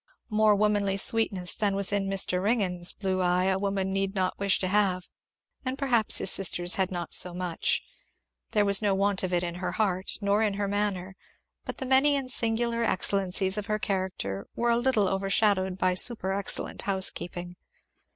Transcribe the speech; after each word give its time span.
More 0.31 0.55
womanly 0.55 0.97
sweetness 0.97 1.55
than 1.55 1.75
was 1.75 1.91
in 1.91 2.09
Mr. 2.09 2.41
Ringgan's 2.41 2.91
blue 2.91 3.21
eye 3.21 3.43
a 3.43 3.59
woman 3.59 3.93
need 3.93 4.15
not 4.15 4.39
wish 4.39 4.57
to 4.57 4.67
have; 4.67 5.07
and 5.63 5.77
perhaps 5.77 6.17
his 6.17 6.31
sister's 6.31 6.73
had 6.73 6.89
not 6.91 7.13
so 7.13 7.35
much. 7.35 7.83
There 8.49 8.65
was 8.65 8.81
no 8.81 8.95
want 8.95 9.21
of 9.21 9.31
it 9.31 9.43
in 9.43 9.53
her 9.61 9.73
heart, 9.73 10.13
nor 10.19 10.41
in 10.41 10.55
her 10.55 10.67
manner, 10.67 11.15
but 11.65 11.77
the 11.77 11.85
many 11.85 12.15
and 12.15 12.31
singular 12.31 12.83
excellencies 12.83 13.59
of 13.59 13.67
her 13.67 13.77
character 13.77 14.47
were 14.55 14.71
a 14.71 14.77
little 14.77 15.07
overshadowed 15.07 15.77
by 15.77 15.93
super 15.93 16.33
excellent 16.33 16.81
housekeeping. 16.81 17.55